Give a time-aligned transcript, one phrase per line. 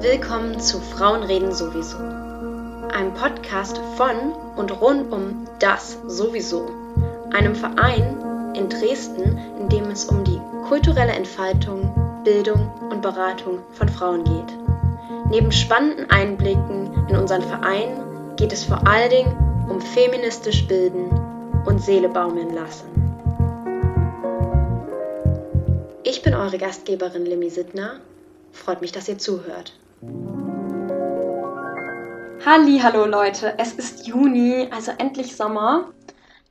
[0.00, 1.98] Willkommen zu Frauen reden sowieso.
[1.98, 6.70] Einem Podcast von und rund um das sowieso.
[7.32, 13.88] Einem Verein in Dresden, in dem es um die kulturelle Entfaltung, Bildung und Beratung von
[13.88, 14.56] Frauen geht.
[15.30, 21.10] Neben spannenden Einblicken in unseren Verein geht es vor allen Dingen um feministisch bilden
[21.66, 22.86] und Seele baumeln lassen.
[26.04, 27.98] Ich bin eure Gastgeberin Limi Sittner.
[28.52, 29.72] Freut mich, dass ihr zuhört.
[32.46, 35.92] Halli, hallo Leute, es ist Juni, also endlich Sommer.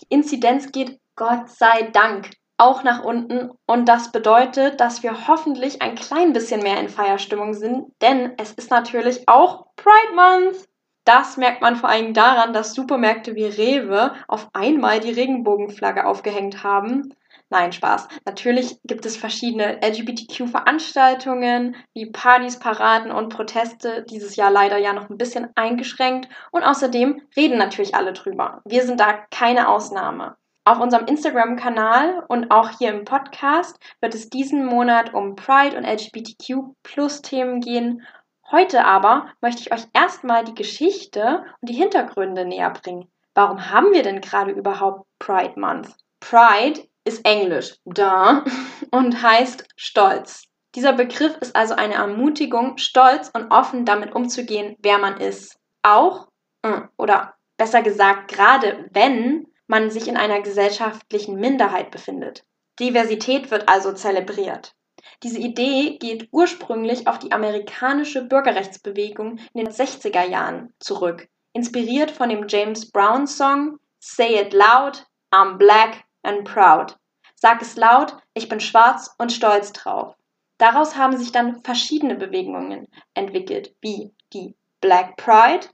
[0.00, 5.80] Die Inzidenz geht Gott sei Dank auch nach unten und das bedeutet, dass wir hoffentlich
[5.80, 10.68] ein klein bisschen mehr in Feierstimmung sind, denn es ist natürlich auch Pride Month.
[11.04, 16.64] Das merkt man vor allem daran, dass Supermärkte wie Rewe auf einmal die Regenbogenflagge aufgehängt
[16.64, 17.14] haben.
[17.50, 18.08] Nein, Spaß.
[18.26, 24.04] Natürlich gibt es verschiedene LGBTQ-Veranstaltungen wie Partys, Paraden und Proteste.
[24.10, 26.28] Dieses Jahr leider ja noch ein bisschen eingeschränkt.
[26.52, 28.60] Und außerdem reden natürlich alle drüber.
[28.66, 30.36] Wir sind da keine Ausnahme.
[30.64, 35.86] Auf unserem Instagram-Kanal und auch hier im Podcast wird es diesen Monat um Pride und
[35.86, 38.06] LGBTQ-Plus-Themen gehen.
[38.50, 43.10] Heute aber möchte ich euch erstmal die Geschichte und die Hintergründe näher bringen.
[43.32, 45.96] Warum haben wir denn gerade überhaupt Pride Month?
[46.20, 48.44] Pride ist Englisch, da,
[48.90, 50.44] und heißt Stolz.
[50.74, 55.58] Dieser Begriff ist also eine Ermutigung, stolz und offen damit umzugehen, wer man ist.
[55.82, 56.28] Auch,
[56.62, 62.44] äh, oder besser gesagt, gerade wenn man sich in einer gesellschaftlichen Minderheit befindet.
[62.78, 64.74] Diversität wird also zelebriert.
[65.22, 72.28] Diese Idee geht ursprünglich auf die amerikanische Bürgerrechtsbewegung in den 60er Jahren zurück, inspiriert von
[72.28, 76.96] dem James Brown Song Say It Loud, I'm Black, and proud.
[77.34, 80.16] Sag es laut, ich bin schwarz und stolz drauf.
[80.58, 85.68] Daraus haben sich dann verschiedene Bewegungen entwickelt, wie die Black Pride,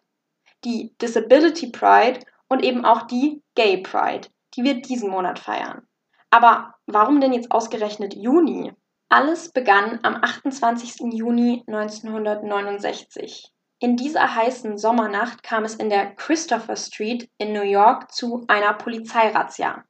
[0.65, 5.87] die Disability Pride und eben auch die Gay Pride, die wir diesen Monat feiern.
[6.31, 8.73] Aber warum denn jetzt ausgerechnet Juni?
[9.09, 11.13] Alles begann am 28.
[11.13, 13.51] Juni 1969.
[13.79, 18.75] In dieser heißen Sommernacht kam es in der Christopher Street in New York zu einer
[18.75, 19.85] Polizeirazzia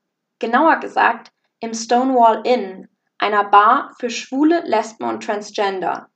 [0.44, 6.08] genauer gesagt im Stonewall Inn, einer Bar für Schwule, Lesben und Transgender.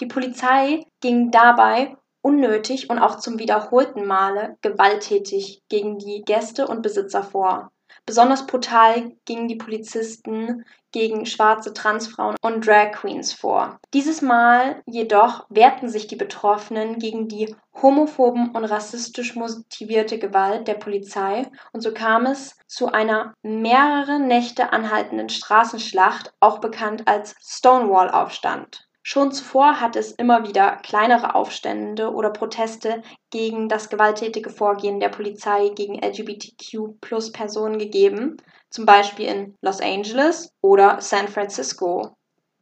[0.00, 6.80] Die Polizei ging dabei unnötig und auch zum wiederholten Male gewalttätig gegen die Gäste und
[6.80, 7.72] Besitzer vor.
[8.06, 13.78] Besonders brutal gingen die Polizisten gegen schwarze Transfrauen und Drag Queens vor.
[13.92, 20.74] Dieses Mal jedoch wehrten sich die Betroffenen gegen die homophoben und rassistisch motivierte Gewalt der
[20.74, 28.86] Polizei und so kam es zu einer mehrere Nächte anhaltenden Straßenschlacht, auch bekannt als Stonewall-Aufstand.
[29.06, 35.10] Schon zuvor hat es immer wieder kleinere Aufstände oder Proteste gegen das gewalttätige Vorgehen der
[35.10, 38.38] Polizei gegen LGBTQ-Plus-Personen gegeben,
[38.70, 42.16] zum Beispiel in Los Angeles oder San Francisco.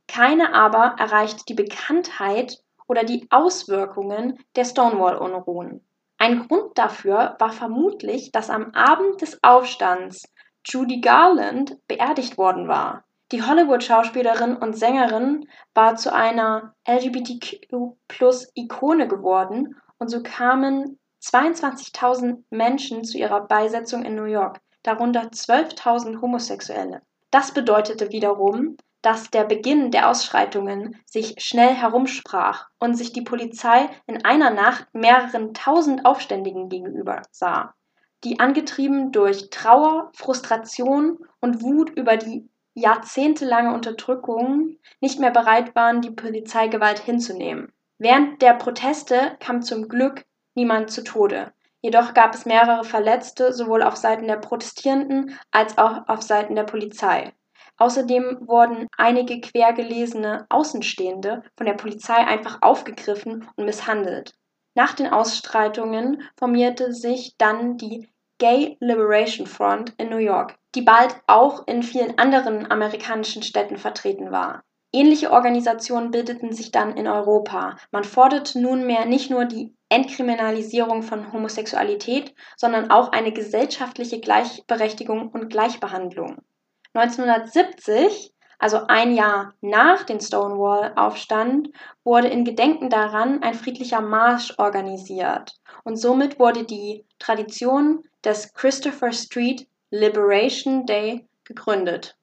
[0.09, 2.59] Keine aber erreicht die Bekanntheit
[2.89, 5.87] oder die Auswirkungen der Stonewall-Unruhen.
[6.19, 10.25] Ein Grund dafür war vermutlich, dass am Abend des Aufstands
[10.65, 13.05] Judy Garland beerdigt worden war.
[13.33, 23.17] Die Hollywood-Schauspielerin und Sängerin war zu einer LGBTQ-Plus-Ikone geworden und so kamen 22.000 Menschen zu
[23.17, 27.01] ihrer Beisetzung in New York, darunter 12.000 Homosexuelle.
[27.31, 33.89] Das bedeutete wiederum, dass der Beginn der Ausschreitungen sich schnell herumsprach und sich die Polizei
[34.07, 37.73] in einer Nacht mehreren tausend Aufständigen gegenüber sah,
[38.25, 46.01] die angetrieben durch Trauer, Frustration und Wut über die jahrzehntelange Unterdrückung nicht mehr bereit waren,
[46.01, 47.73] die Polizeigewalt hinzunehmen.
[47.99, 50.25] Während der Proteste kam zum Glück
[50.55, 51.53] niemand zu Tode.
[51.81, 56.65] Jedoch gab es mehrere Verletzte, sowohl auf Seiten der Protestierenden als auch auf Seiten der
[56.65, 57.33] Polizei.
[57.77, 64.35] Außerdem wurden einige quergelesene Außenstehende von der Polizei einfach aufgegriffen und misshandelt.
[64.75, 68.09] Nach den Ausstreitungen formierte sich dann die
[68.39, 74.31] Gay Liberation Front in New York, die bald auch in vielen anderen amerikanischen Städten vertreten
[74.31, 74.63] war.
[74.95, 77.77] Ähnliche Organisationen bildeten sich dann in Europa.
[77.91, 85.49] Man forderte nunmehr nicht nur die Entkriminalisierung von Homosexualität, sondern auch eine gesellschaftliche Gleichberechtigung und
[85.49, 86.43] Gleichbehandlung.
[86.93, 91.71] 1970, also ein Jahr nach dem Stonewall-Aufstand,
[92.05, 95.55] wurde in Gedenken daran ein friedlicher Marsch organisiert
[95.85, 102.17] und somit wurde die Tradition des Christopher Street Liberation Day gegründet.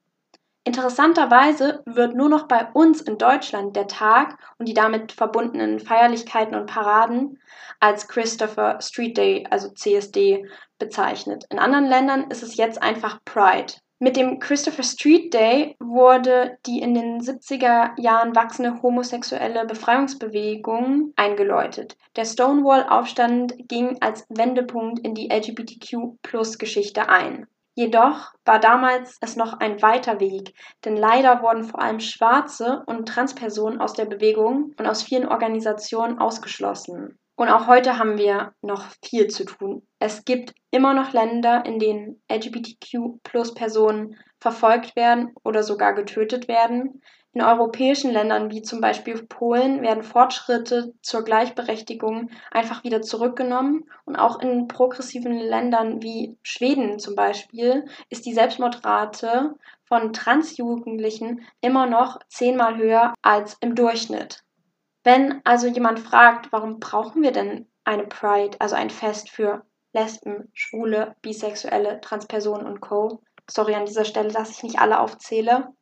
[0.64, 6.56] Interessanterweise wird nur noch bei uns in Deutschland der Tag und die damit verbundenen Feierlichkeiten
[6.56, 7.40] und Paraden
[7.80, 10.48] als Christopher Street Day, also CSD,
[10.80, 11.46] bezeichnet.
[11.52, 13.74] In anderen Ländern ist es jetzt einfach Pride.
[14.00, 21.98] Mit dem Christopher Street Day wurde die in den 70er Jahren wachsende homosexuelle Befreiungsbewegung eingeläutet.
[22.16, 27.46] Der Stonewall-Aufstand ging als Wendepunkt in die LGBTQ-Plus-Geschichte ein.
[27.80, 30.54] Jedoch war damals es noch ein weiter Weg,
[30.84, 36.20] denn leider wurden vor allem Schwarze und Transpersonen aus der Bewegung und aus vielen Organisationen
[36.20, 37.18] ausgeschlossen.
[37.38, 39.88] Und auch heute haben wir noch viel zu tun.
[39.98, 47.02] Es gibt immer noch Länder, in denen LGBTQ-Plus-Personen verfolgt werden oder sogar getötet werden.
[47.34, 53.88] In europäischen Ländern wie zum Beispiel Polen werden Fortschritte zur Gleichberechtigung einfach wieder zurückgenommen.
[54.06, 61.86] Und auch in progressiven Ländern wie Schweden zum Beispiel ist die Selbstmordrate von Transjugendlichen immer
[61.86, 64.44] noch zehnmal höher als im Durchschnitt.
[65.04, 70.52] Wenn also jemand fragt, warum brauchen wir denn eine Pride, also ein Fest für Lesben,
[70.54, 73.22] Schwule, Bisexuelle, Transpersonen und Co.
[73.50, 75.74] Sorry an dieser Stelle, dass ich nicht alle aufzähle.